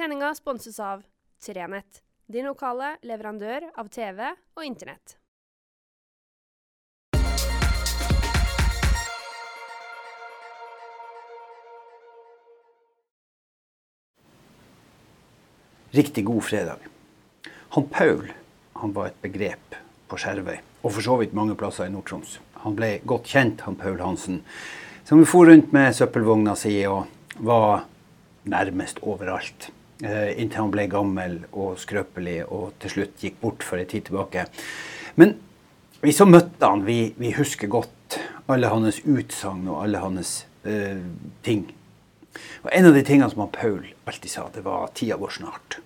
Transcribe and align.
Sendinga 0.00 0.34
sponses 0.34 0.80
av 0.80 1.02
Trenett, 1.44 1.98
din 2.26 2.46
lokale 2.48 2.94
leverandør 3.04 3.66
av 3.76 3.88
TV 3.92 4.30
og 4.32 4.62
Internett. 4.64 5.18
Riktig 15.92 16.24
god 16.24 16.46
fredag. 16.48 16.86
Han 17.76 17.84
Paul 17.92 18.30
han 18.80 18.94
var 18.96 19.10
et 19.10 19.20
begrep 19.20 19.76
på 20.08 20.16
Skjervøy, 20.16 20.62
og 20.80 20.94
for 20.94 21.04
så 21.04 21.18
vidt 21.20 21.36
mange 21.36 21.58
plasser 21.60 21.90
i 21.90 21.92
Nord-Troms. 21.92 22.38
Han 22.64 22.78
ble 22.78 23.02
godt 23.04 23.28
kjent, 23.34 23.66
han 23.68 23.76
Paul 23.76 24.00
Hansen, 24.00 24.40
som 25.04 25.20
for 25.28 25.52
rundt 25.52 25.76
med 25.76 25.92
søppelvogna 25.92 26.56
si 26.56 26.78
og 26.88 27.04
var 27.36 27.84
nærmest 28.48 29.04
overalt. 29.04 29.68
Eh, 30.00 30.40
inntil 30.40 30.62
han 30.62 30.70
ble 30.72 30.86
gammel 30.88 31.34
og 31.52 31.76
skrøpelig 31.80 32.38
og 32.46 32.70
til 32.80 32.94
slutt 32.94 33.20
gikk 33.20 33.40
bort 33.42 33.64
for 33.66 33.80
en 33.80 33.88
tid 33.88 34.06
tilbake. 34.08 34.46
Men 35.20 35.34
vi 36.00 36.14
som 36.16 36.32
møtte 36.32 36.64
han, 36.64 36.86
vi, 36.86 37.12
vi 37.20 37.34
husker 37.36 37.68
godt 37.68 38.16
alle 38.50 38.70
hans 38.72 39.02
utsagn 39.04 39.68
og 39.68 39.82
alle 39.84 40.00
hans 40.00 40.30
uh, 40.64 41.02
ting. 41.44 41.66
Og 42.64 42.70
En 42.72 42.88
av 42.88 42.96
de 42.96 43.02
tingene 43.04 43.28
som 43.30 43.44
han 43.44 43.52
Paul 43.52 43.84
alltid 44.08 44.32
sa, 44.32 44.46
det 44.54 44.64
var 44.64 44.88
'tida 44.94 45.18
går 45.20 45.36
snart'. 45.36 45.76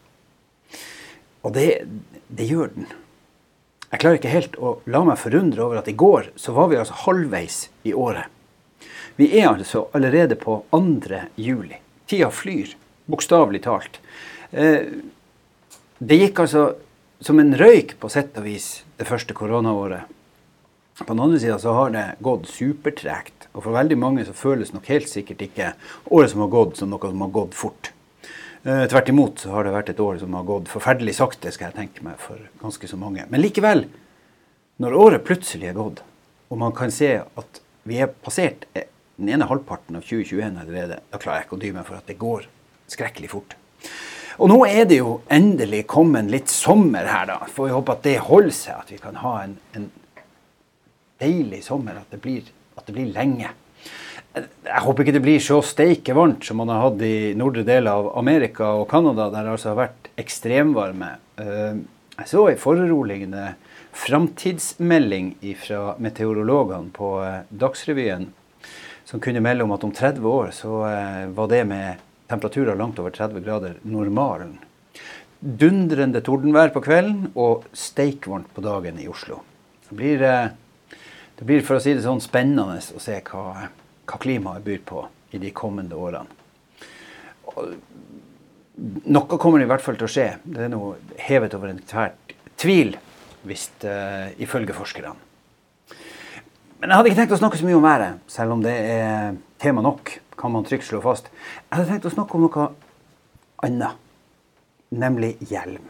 Og 1.43 1.53
det, 1.53 1.83
det 2.29 2.47
gjør 2.47 2.71
den. 2.77 2.87
Jeg 3.91 4.01
klarer 4.01 4.21
ikke 4.21 4.33
helt 4.37 4.57
å 4.57 4.79
la 4.87 5.03
meg 5.05 5.19
forundre 5.19 5.67
over 5.67 5.83
at 5.83 5.91
i 5.91 5.99
går 5.99 6.31
så 6.41 6.55
var 6.55 6.71
vi 6.71 6.79
altså 6.79 7.03
halvveis 7.05 7.59
i 7.85 7.93
året. 7.93 8.31
Vi 9.19 9.29
er 9.39 9.51
altså 9.51 9.89
allerede 9.93 10.39
på 10.39 10.63
2. 10.71 11.21
juli. 11.37 11.77
Tida 12.07 12.31
flyr, 12.31 12.73
bokstavelig 13.11 13.63
talt. 13.67 14.01
Eh, 14.51 14.91
det 15.99 16.19
gikk 16.21 16.45
altså 16.45 16.67
som 17.25 17.41
en 17.41 17.55
røyk 17.57 17.97
på 18.01 18.11
sett 18.13 18.37
og 18.41 18.47
vis 18.49 18.85
det 18.99 19.07
første 19.09 19.37
koronaåret. 19.37 20.11
På 20.99 21.11
den 21.11 21.23
andre 21.25 21.41
sida 21.43 21.57
så 21.59 21.73
har 21.75 21.91
det 21.95 22.05
gått 22.23 22.47
supertregt. 22.53 23.49
Og 23.55 23.65
for 23.65 23.75
veldig 23.75 23.97
mange 23.99 24.25
så 24.27 24.35
føles 24.37 24.73
nok 24.75 24.87
helt 24.91 25.11
sikkert 25.11 25.43
ikke 25.47 25.73
året 26.15 26.33
som 26.33 26.43
har 26.45 26.53
gått, 26.53 26.79
som 26.79 26.91
noe 26.91 27.11
som 27.11 27.25
har 27.25 27.35
gått 27.35 27.57
fort. 27.59 27.91
Eh, 28.65 28.85
tvert 28.91 29.11
imot 29.11 29.43
så 29.43 29.53
har 29.55 29.67
det 29.67 29.75
vært 29.75 29.93
et 29.93 30.01
år 30.01 30.19
som 30.23 30.35
har 30.39 30.47
gått 30.49 30.71
forferdelig 30.73 31.17
sakte, 31.19 31.53
skal 31.53 31.71
jeg 31.71 31.79
tenke 31.79 32.07
meg, 32.07 32.19
for 32.23 32.41
ganske 32.63 32.89
så 32.91 32.99
mange. 33.01 33.27
Men 33.31 33.43
likevel, 33.43 33.87
når 34.83 34.99
året 34.99 35.27
plutselig 35.27 35.71
er 35.71 35.79
gått, 35.79 36.03
og 36.51 36.61
man 36.63 36.75
kan 36.77 36.93
se 36.95 37.17
at 37.25 37.61
vi 37.85 38.01
er 38.01 38.09
passert 38.25 38.65
den 38.75 39.31
ene 39.31 39.47
halvparten 39.51 39.99
av 39.99 40.07
2021 40.07 40.61
allerede, 40.63 41.01
da 41.11 41.21
klarer 41.21 41.43
jeg 41.43 41.49
ikke 41.49 41.59
å 41.59 41.65
dy 41.65 41.73
meg 41.75 41.87
for 41.89 41.99
at 41.99 42.09
det 42.11 42.19
går 42.21 42.49
skrekkelig 42.91 43.31
fort. 43.33 43.57
Og 44.43 44.51
nå 44.51 44.59
er 44.67 44.87
det 44.91 44.99
jo 44.99 45.19
endelig 45.33 45.85
kommet 45.91 46.31
litt 46.33 46.51
sommer 46.51 47.07
her, 47.07 47.29
da. 47.31 47.39
Får 47.47 47.69
vi 47.69 47.75
håpe 47.77 47.95
at 47.95 48.07
det 48.07 48.17
holder 48.27 48.57
seg, 48.57 48.81
at 48.81 48.91
vi 48.91 48.99
kan 49.03 49.21
ha 49.23 49.35
en, 49.45 49.59
en 49.79 49.91
deilig 51.23 51.63
sommer, 51.67 52.01
at 52.01 52.11
det, 52.11 52.21
blir, 52.25 52.49
at 52.75 52.89
det 52.89 52.97
blir 52.97 53.13
lenge. 53.15 53.53
Jeg 54.35 54.83
håper 54.83 55.05
ikke 55.05 55.15
det 55.15 55.23
blir 55.23 55.43
så 55.43 55.61
steike 55.63 56.17
varmt 56.17 56.43
som 56.43 56.59
man 56.59 56.73
har 56.73 56.89
hatt 56.89 57.03
i 57.07 57.35
nordre 57.39 57.63
deler 57.67 57.93
av 57.93 58.09
Amerika 58.19 58.73
og 58.81 58.89
Canada, 58.91 59.29
der 59.31 59.47
det 59.47 59.53
altså 59.55 59.71
har 59.71 59.83
vært 59.85 60.09
ekstremvarme. 60.19 61.13
Eh, 61.39 61.77
jeg 62.19 62.31
så 62.31 62.49
en 62.51 62.59
foruroligende 62.59 63.53
framtidsmelding 63.95 65.37
fra 65.63 65.95
meteorologene 66.03 66.91
på 66.95 67.13
eh, 67.23 67.45
Dagsrevyen, 67.55 68.27
som 69.07 69.23
kunne 69.23 69.43
melde 69.45 69.67
om 69.67 69.77
at 69.77 69.87
om 69.87 69.95
30 69.95 70.27
år 70.27 70.51
så 70.57 70.83
eh, 70.89 71.23
var 71.37 71.53
det 71.55 71.63
med 71.71 72.03
temperaturer 72.31 72.79
langt 72.79 72.99
over 73.03 73.15
30 73.15 73.45
grader 73.45 73.79
normalen. 73.83 74.59
Dundrende 75.41 76.23
tordenvær 76.25 76.73
på 76.73 76.83
kvelden 76.85 77.33
og 77.35 77.67
steikvarmt 77.77 78.53
på 78.57 78.65
dagen 78.65 79.01
i 79.03 79.09
Oslo. 79.11 79.43
Det 79.89 79.97
blir, 79.99 80.23
det 81.39 81.47
blir, 81.47 81.65
for 81.67 81.77
å 81.77 81.83
si 81.85 81.93
det 81.93 82.07
sånn, 82.07 82.23
spennende 82.25 82.81
å 82.81 83.03
se 83.03 83.19
hva 83.29 83.69
hva 84.05 84.21
klimaet 84.21 84.65
byr 84.65 84.83
på 84.85 85.05
i 85.35 85.41
de 85.43 85.51
kommende 85.57 85.97
årene. 85.97 86.29
Noe 89.15 89.39
kommer 89.39 89.63
i 89.63 89.69
hvert 89.71 89.85
fall 89.85 89.99
til 89.99 90.09
å 90.09 90.11
skje. 90.11 90.29
Det 90.43 90.67
er 90.67 90.73
noe 90.73 90.97
hevet 91.29 91.55
over 91.57 91.71
enhver 91.71 92.15
tvil, 92.61 92.95
hvis, 93.47 93.69
uh, 93.87 94.33
ifølge 94.43 94.77
forskerne. 94.77 95.15
Men 96.81 96.91
jeg 96.91 96.99
hadde 96.99 97.11
ikke 97.11 97.21
tenkt 97.23 97.37
å 97.37 97.41
snakke 97.41 97.59
så 97.61 97.67
mye 97.69 97.79
om 97.79 97.87
været, 97.87 98.21
selv 98.29 98.57
om 98.57 98.65
det 98.65 98.75
er 98.75 99.37
tema 99.63 99.85
nok. 99.85 100.17
Kan 100.41 100.53
man 100.55 100.65
trygt 100.67 100.89
slå 100.89 101.01
fast. 101.05 101.29
Jeg 101.69 101.77
hadde 101.77 101.91
tenkt 101.91 102.09
å 102.09 102.15
snakke 102.15 102.39
om 102.39 102.47
noe 102.47 102.71
annet, 103.65 104.01
nemlig 104.95 105.35
hjelm. 105.51 105.85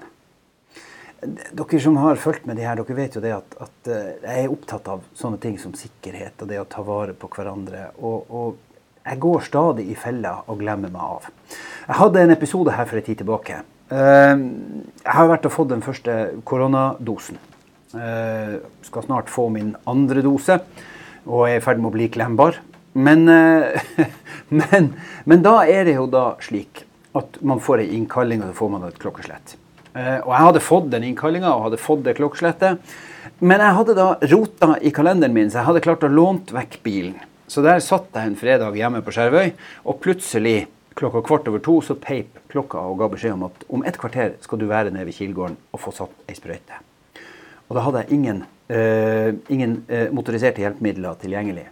Dere 1.24 1.80
som 1.80 1.96
har 2.02 2.20
fulgt 2.20 2.44
med 2.48 2.58
de 2.60 2.66
her, 2.66 2.76
dere 2.76 2.96
vet 2.96 3.16
jo 3.16 3.22
det 3.24 3.32
at, 3.32 3.56
at, 3.64 3.76
eh, 3.88 4.10
jeg 4.20 4.44
er 4.44 4.52
opptatt 4.52 4.88
av 4.92 5.04
sånne 5.16 5.40
ting 5.40 5.56
som 5.60 5.72
sikkerhet 5.76 6.42
og 6.44 6.50
det 6.50 6.60
å 6.60 6.68
ta 6.68 6.84
vare 6.84 7.14
på 7.16 7.30
hverandre. 7.32 7.86
Og, 8.04 8.26
og 8.28 8.74
jeg 9.04 9.20
går 9.20 9.46
stadig 9.46 9.86
i 9.92 9.96
fella 9.96 10.36
og 10.48 10.60
glemmer 10.60 10.92
meg 10.92 11.00
av. 11.00 11.30
Jeg 11.86 11.98
hadde 12.00 12.24
en 12.24 12.34
episode 12.34 12.76
her 12.76 12.88
for 12.90 13.00
en 13.00 13.06
tid 13.08 13.22
tilbake. 13.22 13.62
Eh, 13.92 14.36
jeg 14.36 15.16
har 15.16 15.30
vært 15.32 15.48
og 15.48 15.56
fått 15.56 15.72
den 15.72 15.84
første 15.84 16.18
koronadosen. 16.48 17.40
Jeg 17.94 18.58
eh, 18.58 18.70
skal 18.84 19.06
snart 19.06 19.32
få 19.32 19.48
min 19.54 19.74
andre 19.88 20.24
dose 20.24 20.58
og 21.24 21.46
er 21.46 21.58
i 21.58 21.64
ferd 21.64 21.80
med 21.80 21.92
å 21.92 21.94
bli 21.94 22.08
klembar. 22.12 22.58
Men, 22.94 23.26
men, 24.60 24.88
men 25.24 25.42
da 25.42 25.58
er 25.66 25.84
det 25.88 25.96
jo 25.98 26.06
da 26.10 26.28
slik 26.42 26.84
at 27.14 27.38
man 27.46 27.60
får 27.62 27.84
ei 27.84 27.92
innkalling, 27.96 28.42
og 28.42 28.50
så 28.50 28.58
får 28.58 28.72
man 28.72 28.86
et 28.88 28.98
klokkeslett. 29.02 29.56
Eh, 29.94 30.18
og 30.24 30.32
jeg 30.32 30.46
hadde 30.48 30.62
fått 30.62 30.88
den 30.90 31.06
innkallinga 31.10 31.52
og 31.54 31.68
hadde 31.68 31.78
fått 31.78 32.02
det 32.06 32.16
klokkeslettet. 32.18 32.94
Men 33.38 33.62
jeg 33.62 33.78
hadde 33.78 33.94
da 33.98 34.08
rota 34.32 34.74
i 34.82 34.90
kalenderen 34.94 35.34
min, 35.36 35.50
så 35.50 35.60
jeg 35.60 35.68
hadde 35.68 35.84
klart 35.84 36.06
å 36.06 36.10
lånt 36.10 36.50
vekk 36.54 36.80
bilen. 36.86 37.20
Så 37.46 37.62
der 37.62 37.82
satt 37.84 38.10
jeg 38.16 38.32
en 38.32 38.38
fredag 38.40 38.74
hjemme 38.78 39.02
på 39.04 39.14
Skjervøy, 39.14 39.52
og 39.86 40.00
plutselig 40.02 40.64
klokka 40.98 41.22
kvart 41.26 41.46
over 41.50 41.62
to 41.62 41.76
så 41.82 41.94
peip 41.98 42.40
klokka 42.50 42.82
og 42.88 42.98
ga 43.00 43.08
beskjed 43.12 43.34
om 43.36 43.46
at 43.48 43.64
om 43.68 43.82
et 43.86 43.98
kvarter 43.98 44.36
skal 44.42 44.60
du 44.60 44.66
være 44.70 44.92
nede 44.94 45.06
ved 45.08 45.16
Kilgården 45.16 45.56
og 45.74 45.82
få 45.82 45.94
satt 45.94 46.30
ei 46.30 46.38
sprøyte. 46.38 46.78
Og 47.68 47.78
da 47.78 47.82
hadde 47.86 48.04
jeg 48.04 48.18
ingen, 48.18 48.44
uh, 48.70 49.30
ingen 49.50 49.80
uh, 49.90 50.06
motoriserte 50.14 50.62
hjelpemidler 50.62 51.18
tilgjengelig. 51.22 51.66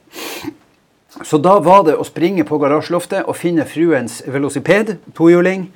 Så 1.21 1.37
da 1.43 1.59
var 1.61 1.85
det 1.85 1.99
å 2.01 2.07
springe 2.09 2.47
på 2.49 2.57
garasjeloftet 2.63 3.27
og 3.29 3.37
finne 3.37 3.67
fruens 3.69 4.23
velociped, 4.25 4.97
tohjuling, 5.17 5.67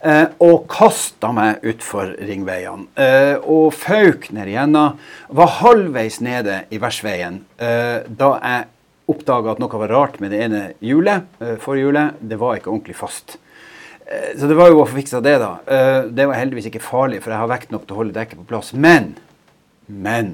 Eh, 0.00 0.30
og 0.40 0.64
kasta 0.72 1.28
meg 1.36 1.64
utfor 1.68 2.14
ringveiene. 2.24 2.86
Eh, 2.96 3.36
og 3.44 3.74
fauk 3.76 4.30
ned 4.32 4.48
igjennom. 4.48 4.96
Var 5.28 5.56
halvveis 5.58 6.20
nede 6.24 6.62
i 6.72 6.80
versveien 6.80 7.42
eh, 7.60 8.06
da 8.08 8.30
jeg 8.38 8.68
oppdaga 9.12 9.52
at 9.52 9.60
noe 9.60 9.82
var 9.82 9.92
rart 9.92 10.18
med 10.22 10.32
det 10.32 10.40
ene 10.46 10.62
hjulet. 10.86 11.26
Forhjulet. 11.60 12.20
Det 12.22 12.38
var 12.40 12.56
ikke 12.56 12.70
ordentlig 12.70 12.96
fast. 12.96 13.36
Så 14.10 14.46
det 14.46 14.56
var 14.58 14.70
jo 14.70 14.80
å 14.82 14.86
få 14.86 14.96
fiksa 15.00 15.20
det, 15.22 15.36
da. 15.42 15.50
Det 16.10 16.24
var 16.26 16.38
heldigvis 16.38 16.68
ikke 16.70 16.82
farlig, 16.82 17.18
for 17.22 17.34
jeg 17.34 17.42
har 17.42 17.50
vekt 17.50 17.74
nok 17.74 17.84
til 17.86 17.94
å 17.94 17.98
holde 18.00 18.14
dekket 18.14 18.38
på 18.40 18.46
plass. 18.48 18.70
Men, 18.74 19.12
men 19.86 20.32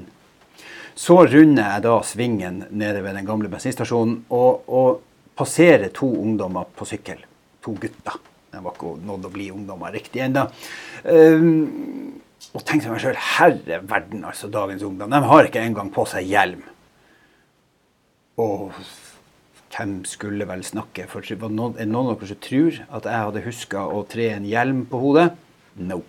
så 0.97 1.19
runder 1.29 1.75
jeg 1.75 1.83
da 1.85 1.97
svingen 2.05 2.63
nede 2.73 3.03
ved 3.05 3.17
den 3.19 3.27
gamle 3.27 3.51
bensinstasjonen 3.51 4.23
og, 4.33 4.63
og 4.67 5.03
passerer 5.37 5.91
to 5.93 6.09
ungdommer 6.23 6.69
på 6.75 6.87
sykkel. 6.89 7.21
To 7.65 7.75
gutter. 7.77 8.17
Jeg 8.53 8.63
var 8.65 8.73
ikke 8.73 8.93
nådd 9.05 9.27
å 9.27 9.33
bli 9.33 9.49
ungdommer 9.53 9.93
riktig 9.93 10.23
ennå. 10.25 10.47
Um, 11.05 12.15
og 12.55 12.63
tenkte 12.65 12.89
meg 12.89 13.03
sjøl 13.03 13.19
herre 13.35 13.81
verden, 13.85 14.23
altså 14.25 14.49
dagens 14.49 14.85
ungdom. 14.87 15.11
De 15.13 15.19
har 15.29 15.49
ikke 15.49 15.61
engang 15.61 15.91
på 15.93 16.07
seg 16.09 16.25
hjelm. 16.31 16.63
Og 18.41 18.73
hvem 19.73 19.99
skulle 20.09 20.47
vel 20.49 20.63
snakke? 20.65 21.05
For 21.11 21.21
er 21.21 21.37
det 21.37 21.51
noen 21.51 21.97
av 21.99 22.15
dere 22.15 22.31
som 22.31 22.41
tror 22.41 22.81
at 22.87 23.09
jeg 23.09 23.27
hadde 23.27 23.45
huska 23.45 23.85
å 23.93 24.01
tre 24.09 24.31
en 24.33 24.47
hjelm 24.47 24.85
på 24.89 25.01
hodet? 25.01 25.27
No. 25.77 26.01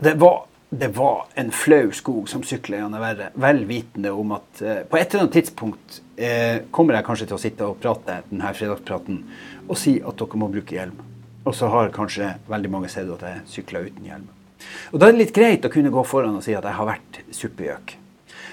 Det 0.00 0.14
var, 0.20 0.44
det 0.70 0.88
var 0.88 1.26
en 1.34 1.50
flau 1.50 1.90
skog 1.92 2.28
som 2.30 2.42
sykla 2.46 2.78
gjennom 2.78 3.02
verre, 3.02 3.30
vel 3.34 3.64
vitende 3.66 4.12
om 4.14 4.36
at 4.36 4.60
eh, 4.62 4.82
på 4.86 4.98
et 5.00 5.08
eller 5.10 5.24
annet 5.24 5.34
tidspunkt 5.34 5.96
eh, 6.14 6.62
kommer 6.70 6.94
jeg 6.94 7.06
kanskje 7.08 7.26
til 7.26 7.36
å 7.36 7.42
sitte 7.42 7.66
og 7.66 7.80
prate 7.82 8.20
denne 8.28 8.52
fredagspraten 8.54 9.24
og 9.66 9.78
si 9.78 9.96
at 9.98 10.20
dere 10.20 10.38
må 10.38 10.50
bruke 10.52 10.76
hjelm. 10.76 11.00
Og 11.42 11.56
så 11.56 11.70
har 11.72 11.90
kanskje 11.94 12.36
veldig 12.50 12.70
mange 12.70 12.90
sett 12.92 13.10
at 13.10 13.26
jeg 13.26 13.42
sykler 13.50 13.88
uten 13.90 14.06
hjelm. 14.06 14.28
Og 14.92 15.00
Da 15.00 15.08
er 15.08 15.16
det 15.16 15.22
litt 15.24 15.34
greit 15.34 15.66
å 15.66 15.72
kunne 15.72 15.90
gå 15.90 16.04
foran 16.06 16.38
og 16.38 16.46
si 16.46 16.54
at 16.54 16.66
jeg 16.68 16.78
har 16.78 16.86
vært 16.86 17.20
suppegjøk. 17.34 17.96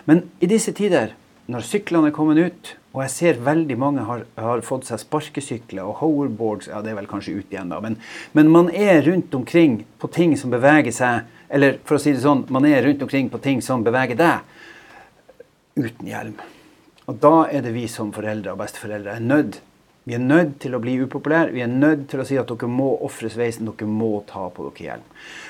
Men 0.09 0.23
i 0.41 0.49
disse 0.49 0.73
tider, 0.73 1.13
når 1.51 1.69
syklene 1.69 2.09
er 2.09 2.15
kommet 2.15 2.41
ut, 2.41 2.73
og 2.97 3.03
jeg 3.03 3.13
ser 3.13 3.41
veldig 3.45 3.75
mange 3.77 4.03
har, 4.07 4.23
har 4.41 4.61
fått 4.65 4.87
seg 4.89 5.03
sparkesykler 5.03 5.85
og 5.85 5.99
hoverboards 6.01 6.71
Ja, 6.71 6.81
det 6.81 6.91
er 6.91 6.97
vel 6.97 7.09
kanskje 7.09 7.35
ut 7.37 7.51
igjen, 7.53 7.69
da. 7.69 7.77
Men, 7.83 7.99
men, 8.33 8.49
man 8.49 8.71
er 8.73 9.03
rundt 9.05 9.35
omkring 9.37 9.83
på 10.01 10.09
ting 10.09 10.33
som 10.39 10.53
beveger 10.53 10.95
seg 10.95 11.27
Eller 11.53 11.77
for 11.85 11.99
å 11.99 12.01
si 12.01 12.15
det 12.15 12.23
sånn, 12.25 12.47
man 12.49 12.65
er 12.65 12.81
rundt 12.87 13.03
omkring 13.05 13.29
på 13.29 13.41
ting 13.43 13.61
som 13.61 13.85
beveger 13.85 14.17
deg 14.17 14.55
uten 15.77 16.09
hjelm. 16.09 16.39
Og 17.05 17.19
da 17.21 17.35
er 17.53 17.61
det 17.61 17.75
vi 17.75 17.85
som 17.91 18.09
foreldre 18.15 18.55
og 18.55 18.63
besteforeldre 18.63 19.13
er 19.13 19.21
nødt 19.23 19.59
Vi 20.07 20.15
er 20.15 20.23
nødt 20.23 20.53
til 20.63 20.71
å 20.71 20.79
bli 20.79 20.93
upopulære. 21.03 21.51
Vi 21.51 21.61
er 21.65 21.67
nødt 21.67 22.05
til 22.07 22.21
å 22.23 22.25
si 22.27 22.37
at 22.39 22.47
dere 22.47 22.69
må 22.71 22.93
ofre 23.03 23.27
sveisen. 23.27 23.67
Dere 23.67 23.89
må 23.91 24.21
ta 24.29 24.45
på 24.55 24.69
dere 24.69 24.85
hjelm. 24.85 25.07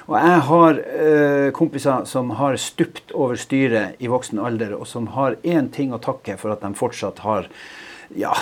Og 0.08 0.16
jeg 0.18 0.40
har 0.48 0.80
øh, 0.82 1.50
kompiser 1.54 2.08
som 2.10 2.32
har 2.40 2.58
stupt 2.58 3.14
over 3.14 3.38
styret 3.38 4.02
i 4.02 4.10
voksen 4.10 4.42
alder, 4.42 4.74
og 4.74 4.88
som 4.90 5.12
har 5.14 5.38
én 5.46 5.70
ting 5.74 5.94
å 5.94 6.02
takke 6.02 6.40
for 6.42 6.56
at 6.56 6.66
de 6.66 6.72
fortsatt 6.80 7.22
har 7.22 7.52
ja, 8.18 8.34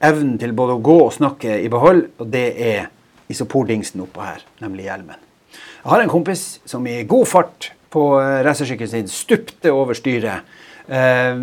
evnen 0.00 0.38
til 0.40 0.56
både 0.56 0.78
å 0.78 0.84
gå 0.86 0.96
og 1.02 1.12
snakke 1.18 1.58
i 1.60 1.68
behold, 1.72 2.06
og 2.16 2.32
det 2.32 2.46
er 2.56 2.88
isopordingsen 3.30 4.00
oppå 4.06 4.24
her, 4.24 4.46
nemlig 4.64 4.88
hjelmen. 4.88 5.20
Jeg 5.52 5.92
har 5.92 6.06
en 6.06 6.12
kompis 6.12 6.46
som 6.68 6.88
i 6.88 7.02
god 7.08 7.28
fart 7.28 7.72
på 7.92 8.06
eh, 8.22 8.40
racersykkelen 8.46 8.94
sin 8.94 9.12
stupte 9.12 9.76
over 9.76 9.98
styret 9.98 10.48
Eh, 10.90 11.36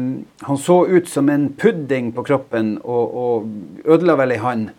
han 0.50 0.58
så 0.60 0.78
ut 0.88 1.10
som 1.10 1.30
en 1.32 1.50
pudding 1.56 2.12
på 2.12 2.26
kroppen 2.28 2.76
og, 2.84 3.16
og 3.16 3.88
ødela 3.88 4.18
vel 4.20 4.36
ei 4.36 4.42
hånd. 4.44 4.72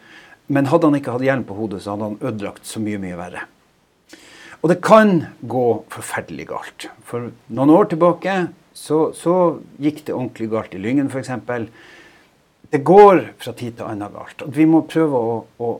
Men 0.49 0.69
hadde 0.69 0.89
han 0.89 0.97
ikke 0.97 1.15
hatt 1.17 1.25
hjelm 1.25 1.45
på 1.49 1.57
hodet, 1.57 1.83
så 1.85 1.95
hadde 1.95 2.11
han 2.11 2.21
ødelagt 2.25 2.69
så 2.69 2.81
mye, 2.81 3.01
mye 3.01 3.17
verre. 3.17 3.45
Og 4.61 4.73
det 4.73 4.81
kan 4.85 5.21
gå 5.41 5.67
forferdelig 5.93 6.49
galt. 6.51 6.89
For 7.07 7.31
noen 7.55 7.73
år 7.73 7.91
tilbake 7.93 8.39
så, 8.77 9.11
så 9.15 9.35
gikk 9.81 10.05
det 10.07 10.17
ordentlig 10.17 10.49
galt 10.53 10.75
i 10.75 10.81
Lyngen 10.83 11.11
f.eks. 11.13 11.31
Det 12.69 12.81
går 12.85 13.23
fra 13.41 13.55
tid 13.57 13.77
til 13.79 13.89
annen 13.89 14.13
galt. 14.13 14.43
Og 14.45 14.57
vi 14.57 14.67
må 14.69 14.83
prøve 14.89 15.21
å, 15.21 15.37
å 15.65 15.71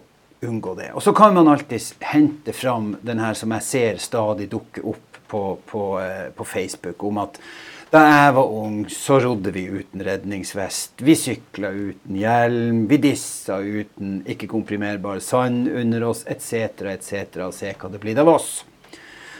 unngå 0.49 0.77
det. 0.79 0.93
Og 0.95 1.05
så 1.05 1.13
kan 1.17 1.35
man 1.37 1.51
alltid 1.51 2.05
hente 2.13 2.55
fram 2.57 2.95
den 3.05 3.21
her 3.21 3.37
som 3.37 3.53
jeg 3.57 3.67
ser 3.67 4.03
stadig 4.03 4.49
dukke 4.53 4.85
opp 4.87 5.19
på, 5.29 5.43
på, 5.69 5.83
eh, 6.01 6.29
på 6.33 6.45
Facebook, 6.49 7.03
om 7.05 7.19
at 7.25 7.41
da 7.89 8.03
jeg 8.05 8.33
var 8.37 8.51
ung, 8.53 8.83
så 8.93 9.17
rodde 9.23 9.53
vi 9.55 9.63
uten 9.65 10.03
redningsvest. 10.05 11.01
Vi 11.01 11.15
sykla 11.17 11.71
uten 11.73 12.19
hjelm. 12.21 12.83
Vi 12.91 12.99
dissa 13.01 13.57
uten 13.65 14.19
ikke-komprimerbar 14.29 15.23
sand 15.25 15.71
under 15.73 16.05
oss, 16.11 16.21
etc., 16.29 16.85
etc. 16.93 17.39
Og 17.47 17.55
se 17.57 17.73
hva 17.73 17.89
det 17.93 18.01
blir 18.03 18.21
av 18.21 18.29
oss. 18.35 18.51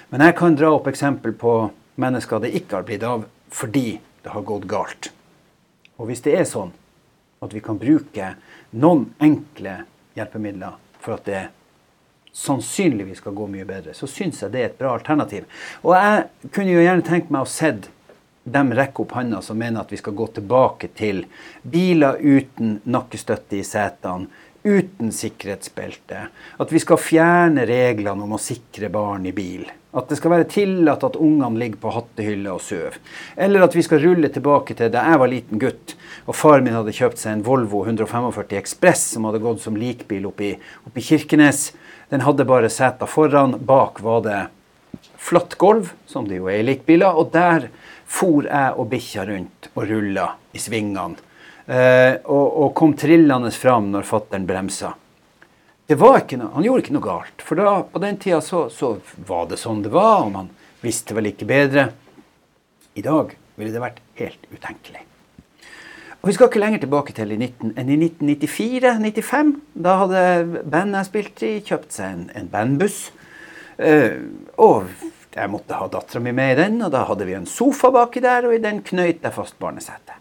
Men 0.09 0.25
jeg 0.25 0.37
kan 0.39 0.57
dra 0.57 0.71
opp 0.79 0.89
eksempel 0.89 1.35
på 1.37 1.59
mennesker 2.01 2.41
det 2.41 2.55
ikke 2.57 2.79
har 2.79 2.89
blitt 2.89 3.05
av 3.05 3.27
fordi 3.53 3.99
det 4.25 4.33
har 4.33 4.47
gått 4.49 4.65
galt. 4.71 5.11
Og 6.01 6.09
hvis 6.09 6.25
det 6.25 6.39
er 6.39 6.49
sånn 6.49 6.73
at 7.45 7.53
vi 7.53 7.61
kan 7.65 7.77
bruke 7.81 8.33
noen 8.81 9.11
enkle 9.21 9.83
hjelpemidler 10.17 10.81
for 11.05 11.19
at 11.19 11.29
det 11.29 11.45
sannsynligvis 12.33 13.21
skal 13.21 13.37
gå 13.37 13.47
mye 13.51 13.69
bedre, 13.69 13.93
så 13.93 14.09
syns 14.09 14.41
jeg 14.41 14.55
det 14.55 14.63
er 14.63 14.71
et 14.71 14.81
bra 14.81 14.95
alternativ. 14.97 15.45
Og 15.85 15.93
jeg 15.97 16.51
kunne 16.55 16.73
jo 16.73 16.83
gjerne 16.85 17.05
tenkt 17.05 17.33
meg 17.35 17.45
å 17.45 17.51
sett 17.51 17.91
de 18.53 18.63
rekker 18.79 19.05
opp 19.05 19.15
hånda 19.19 19.41
som 19.45 19.59
mener 19.59 19.83
at 19.83 19.93
vi 19.93 20.01
skal 20.01 20.17
gå 20.19 20.27
tilbake 20.39 20.91
til 20.99 21.25
biler 21.63 22.21
uten 22.21 22.79
nakkestøtte 22.89 23.59
i 23.61 23.65
setene, 23.67 24.29
uten 24.69 25.13
sikkerhetsbelte. 25.15 26.29
At 26.59 26.73
vi 26.73 26.81
skal 26.83 27.01
fjerne 27.01 27.65
reglene 27.69 28.25
om 28.27 28.35
å 28.37 28.41
sikre 28.43 28.91
barn 28.93 29.29
i 29.29 29.33
bil. 29.33 29.69
At 29.97 30.11
det 30.11 30.19
skal 30.19 30.35
være 30.35 30.49
tillatt 30.53 31.07
at 31.07 31.17
ungene 31.17 31.57
ligger 31.63 31.81
på 31.81 31.93
hattehylla 31.95 32.53
og 32.59 32.61
sover. 32.61 32.99
Eller 33.41 33.65
at 33.65 33.77
vi 33.77 33.85
skal 33.87 34.03
rulle 34.03 34.29
tilbake 34.35 34.77
til 34.77 34.91
da 34.93 35.07
jeg 35.09 35.23
var 35.23 35.33
liten 35.33 35.63
gutt 35.63 35.95
og 36.29 36.37
far 36.37 36.61
min 36.61 36.77
hadde 36.77 36.93
kjøpt 36.93 37.23
seg 37.23 37.39
en 37.39 37.45
Volvo 37.47 37.81
145 37.87 38.59
Ekspress 38.59 39.07
som 39.15 39.25
hadde 39.25 39.41
gått 39.41 39.63
som 39.65 39.79
likbil 39.81 40.29
oppi, 40.29 40.53
oppi 40.85 41.05
Kirkenes. 41.07 41.71
Den 42.13 42.27
hadde 42.27 42.45
bare 42.49 42.69
seter 42.73 43.09
foran. 43.09 43.57
Bak 43.65 44.03
var 44.05 44.21
det 44.27 44.43
flatt 45.17 45.57
gulv, 45.61 45.95
som 46.07 46.29
det 46.29 46.43
jo 46.43 46.51
er 46.53 46.61
i 46.61 46.67
likbiler. 46.69 47.17
Og 47.17 47.33
der 47.33 47.71
for 48.09 48.47
jeg 48.49 48.77
og 48.77 48.89
bikkja 48.91 49.27
rundt 49.29 49.69
og 49.75 49.89
rulla 49.89 50.29
i 50.57 50.61
svingene. 50.63 51.25
Eh, 51.69 52.15
og, 52.25 52.47
og, 52.47 52.71
kom 52.77 52.95
trillende 52.97 53.51
fram 53.53 53.91
når 53.93 54.07
fattern 54.09 54.47
bremsa. 54.49 54.95
Det 55.89 55.99
var 56.01 56.23
ikke 56.23 56.39
noe, 56.41 56.55
han 56.55 56.65
gjorde 56.65 56.85
ikke 56.85 56.95
noe 56.97 57.05
galt. 57.05 57.45
For 57.45 57.61
da, 57.61 57.75
på 57.93 58.01
den 58.01 58.17
tida 58.21 58.41
så, 58.45 58.67
så, 58.73 58.95
var 59.29 59.51
det 59.51 59.61
sånn 59.61 59.83
det 59.85 59.93
var, 59.93 60.23
og 60.25 60.33
man 60.33 60.49
visste 60.81 61.17
vel 61.17 61.29
ikke 61.29 61.49
bedre. 61.49 61.91
I 62.97 63.05
dag 63.05 63.37
ville 63.61 63.75
det 63.75 63.85
vært 63.85 64.01
helt 64.21 64.49
utenkelig. 64.49 65.05
Og 66.19 66.31
Vi 66.31 66.35
skal 66.35 66.49
ikke 66.49 66.63
lenger 66.63 66.83
tilbake 66.83 67.15
til 67.15 67.37
i 67.37 67.39
19, 67.39 67.75
enn 67.79 67.93
i 67.93 67.99
1994-95. 68.01 69.53
Da 69.85 69.99
hadde 70.03 70.25
bandet 70.65 71.03
jeg 71.03 71.11
spilte 71.11 71.49
i, 71.49 71.61
kjøpt 71.69 71.95
seg 71.95 72.17
en, 72.17 72.25
en 72.37 72.49
bandbuss. 72.53 72.99
Eh, 73.79 74.17
og 74.57 74.89
jeg 75.39 75.53
måtte 75.53 75.79
ha 75.79 75.89
dattera 75.91 76.23
mi 76.23 76.33
med 76.37 76.55
i 76.55 76.59
den, 76.63 76.81
og 76.85 76.93
da 76.95 77.05
hadde 77.09 77.27
vi 77.29 77.37
en 77.39 77.47
sofa 77.49 77.91
baki 77.95 78.23
der, 78.25 78.49
og 78.49 78.57
i 78.57 78.63
den 78.63 78.83
knøyt 78.87 79.25
jeg 79.25 79.35
fast 79.35 79.59
barnesetet. 79.63 80.17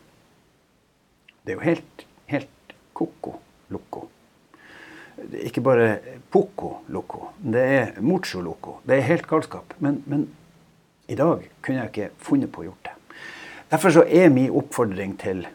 Det 1.44 1.54
er 1.54 1.60
jo 1.60 1.66
helt, 1.66 2.06
helt 2.32 2.76
ko-ko 2.98 3.38
loco. 3.74 4.08
Ikke 5.42 5.64
bare 5.66 5.88
poco 6.30 6.84
loco, 6.94 7.32
det 7.40 7.64
er 7.78 8.02
mucho 8.02 8.42
loco. 8.42 8.80
Det 8.86 8.98
er 8.98 9.08
helt 9.08 9.28
galskap. 9.28 9.74
Men, 9.80 10.02
men 10.06 10.28
i 11.08 11.16
dag 11.18 11.48
kunne 11.62 11.82
jeg 11.82 11.92
ikke 11.94 12.10
funnet 12.22 12.52
på 12.54 12.62
å 12.62 12.68
gjort 12.68 12.90
det. 12.90 12.96
Derfor 13.72 13.96
så 13.96 14.04
er 14.06 14.30
min 14.32 14.52
oppfordring 14.54 15.16
til 15.20 15.46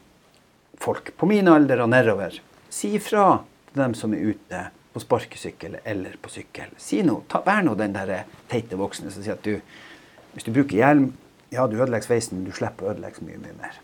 folk 0.82 1.12
på 1.16 1.28
min 1.30 1.48
alder 1.48 1.84
og 1.84 1.92
nedover 1.92 2.34
si 2.72 2.94
ifra 2.98 3.26
til 3.70 3.84
dem 3.84 3.94
som 3.96 4.16
er 4.16 4.32
ute 4.32 4.62
på 4.92 5.00
sparkesykkel 5.00 5.78
eller 5.84 6.16
på 6.22 6.30
sykkel. 6.32 6.72
Si 6.80 7.00
noe. 7.06 7.24
Ta, 7.28 7.40
vær 7.46 7.62
nå 7.64 7.74
den 7.78 7.94
der 7.96 8.24
teite 8.50 8.78
voksne 8.80 9.12
som 9.12 9.24
sier 9.24 9.38
at 9.38 9.46
du, 9.46 9.58
hvis 10.34 10.46
du 10.46 10.52
bruker 10.52 10.76
hjelm, 10.78 11.12
ja, 11.52 11.66
du 11.68 11.76
ødelegger 11.78 12.06
sveisen, 12.06 12.38
men 12.38 12.48
du 12.48 12.56
slipper 12.56 12.88
å 12.88 12.92
ødelegge 12.94 13.20
så 13.20 13.26
mye, 13.28 13.40
mye 13.42 13.56
mer. 13.58 13.78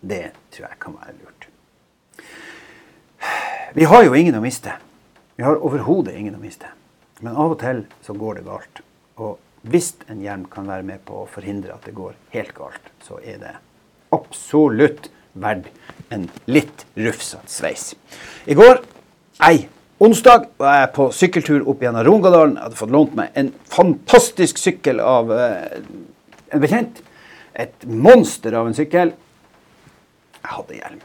Det 0.00 0.22
tror 0.50 0.66
jeg 0.66 0.80
kan 0.82 0.96
være 0.98 1.16
lurt. 1.18 1.48
Vi 3.76 3.86
har 3.86 4.02
jo 4.02 4.16
ingen 4.18 4.38
å 4.38 4.42
miste. 4.42 4.74
Vi 5.36 5.46
har 5.46 5.60
overhodet 5.62 6.16
ingen 6.18 6.34
å 6.34 6.42
miste. 6.42 6.70
Men 7.20 7.36
av 7.36 7.54
og 7.54 7.60
til 7.60 7.84
så 8.02 8.16
går 8.16 8.40
det 8.40 8.46
galt. 8.48 8.82
Og 9.20 9.38
hvis 9.70 9.92
en 10.10 10.22
hjelm 10.24 10.46
kan 10.50 10.66
være 10.70 10.86
med 10.88 11.04
på 11.06 11.22
å 11.22 11.28
forhindre 11.30 11.74
at 11.76 11.84
det 11.86 11.94
går 11.94 12.16
helt 12.34 12.54
galt, 12.56 12.90
så 13.04 13.20
er 13.20 13.38
det 13.42 13.52
absolutt 14.14 15.10
verdt 15.38 15.68
en 16.10 16.26
litt 16.50 16.86
rufsete 16.98 17.52
sveis. 17.52 17.92
I 18.50 18.56
går 18.58 18.82
Nei, 19.40 19.70
Onsdag 20.00 20.46
var 20.56 20.78
jeg 20.78 20.88
på 20.96 21.04
sykkeltur 21.12 21.66
opp 21.68 21.82
gjennom 21.84 22.06
Rungadalen. 22.06 22.54
Jeg 22.56 22.64
hadde 22.64 22.78
fått 22.78 22.92
lånt 22.94 23.16
meg 23.18 23.34
en 23.36 23.50
fantastisk 23.68 24.56
sykkel 24.56 24.96
av 25.04 25.28
eh, 25.34 25.74
en 26.56 26.62
bekjent. 26.62 27.02
Et 27.52 27.84
monster 27.84 28.54
av 28.56 28.70
en 28.70 28.76
sykkel. 28.78 29.12
Jeg 30.38 30.52
hadde 30.54 30.78
hjelm. 30.78 31.02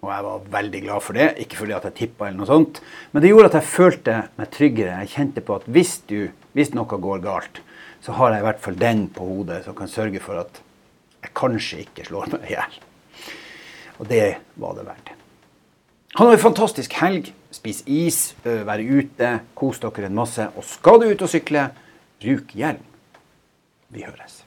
Og 0.00 0.12
jeg 0.14 0.24
var 0.24 0.46
veldig 0.54 0.80
glad 0.86 1.04
for 1.04 1.20
det. 1.20 1.26
Ikke 1.44 1.58
fordi 1.58 1.74
at 1.76 1.84
jeg 1.90 1.96
tippa, 1.98 2.30
eller 2.30 2.40
noe 2.40 2.48
sånt, 2.48 2.80
men 3.12 3.20
det 3.20 3.34
gjorde 3.34 3.50
at 3.50 3.58
jeg 3.58 3.68
følte 3.74 4.14
meg 4.40 4.50
tryggere. 4.56 4.96
Jeg 5.02 5.12
kjente 5.18 5.44
på 5.44 5.58
at 5.60 5.68
hvis, 5.68 5.92
du, 6.08 6.30
hvis 6.56 6.72
noe 6.72 7.00
går 7.04 7.20
galt, 7.26 7.60
så 8.00 8.16
har 8.16 8.32
jeg 8.32 8.40
i 8.40 8.46
hvert 8.48 8.64
fall 8.64 8.78
den 8.80 9.02
på 9.12 9.28
hodet 9.28 9.58
som 9.66 9.76
kan 9.76 9.92
sørge 9.92 10.22
for 10.24 10.40
at 10.40 10.62
jeg 11.20 11.34
kanskje 11.36 11.82
ikke 11.84 12.08
slår 12.08 12.32
meg 12.32 12.48
i 12.48 12.56
hjel. 12.56 12.80
Og 14.00 14.08
det 14.08 14.24
var 14.56 14.80
det 14.80 14.88
verdt. 14.88 15.12
Han 16.16 16.30
har 16.30 16.38
en 16.38 16.46
fantastisk 16.48 16.96
helg. 17.02 17.28
Spis 17.50 17.82
is, 17.86 18.18
være 18.44 18.84
ute, 18.84 19.30
kos 19.56 19.80
dere 19.80 20.10
en 20.10 20.18
masse. 20.18 20.44
Og 20.56 20.66
skal 20.68 21.00
du 21.00 21.08
ut 21.08 21.24
og 21.24 21.32
sykle, 21.32 21.68
bruk 22.20 22.52
hjelm. 22.58 22.84
Vi 23.88 24.04
høres. 24.04 24.42